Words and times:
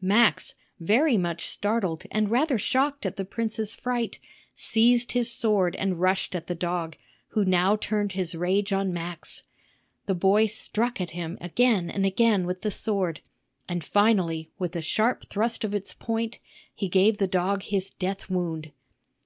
Max, 0.00 0.54
very 0.80 1.18
much 1.18 1.44
startled 1.44 2.04
and 2.10 2.30
rather 2.30 2.58
shocked 2.58 3.04
at 3.04 3.16
the 3.16 3.26
prince's 3.26 3.74
fright, 3.74 4.18
seized 4.54 5.12
his 5.12 5.30
sword 5.30 5.76
and 5.76 6.00
rushed 6.00 6.34
at 6.34 6.46
the 6.46 6.54
dog, 6.54 6.96
who 7.32 7.44
now 7.44 7.76
turned 7.76 8.12
his 8.12 8.34
rage 8.34 8.72
on 8.72 8.90
Max. 8.94 9.42
The 10.06 10.14
boy 10.14 10.46
struck 10.46 10.98
at 10.98 11.10
him 11.10 11.36
again 11.42 11.90
and 11.90 12.06
again 12.06 12.46
with 12.46 12.62
the 12.62 12.70
sword, 12.70 13.20
and 13.68 13.84
finally 13.84 14.50
with 14.58 14.74
a 14.74 14.80
sharp 14.80 15.28
thrust 15.28 15.62
of 15.62 15.74
its 15.74 15.92
point 15.92 16.38
he 16.74 16.88
gave 16.88 17.18
the 17.18 17.26
dog 17.26 17.62
his 17.64 17.90
death 17.90 18.30
wound. 18.30 18.72